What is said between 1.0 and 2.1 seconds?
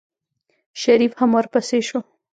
هم ورپسې شو.